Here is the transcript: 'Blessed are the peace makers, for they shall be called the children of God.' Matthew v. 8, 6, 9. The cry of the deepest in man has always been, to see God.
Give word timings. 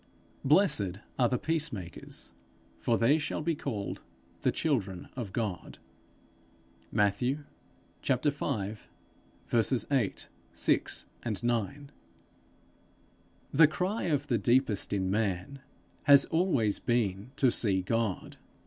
'Blessed 0.43 0.97
are 1.19 1.29
the 1.29 1.37
peace 1.37 1.71
makers, 1.71 2.31
for 2.79 2.97
they 2.97 3.19
shall 3.19 3.43
be 3.43 3.53
called 3.53 4.01
the 4.41 4.51
children 4.51 5.09
of 5.15 5.31
God.' 5.31 5.77
Matthew 6.91 7.43
v. 8.01 8.31
8, 8.41 10.27
6, 10.53 11.05
9. 11.43 11.91
The 13.53 13.67
cry 13.67 14.03
of 14.05 14.25
the 14.25 14.37
deepest 14.39 14.91
in 14.91 15.11
man 15.11 15.59
has 16.05 16.25
always 16.25 16.79
been, 16.79 17.29
to 17.35 17.51
see 17.51 17.83
God. 17.83 18.37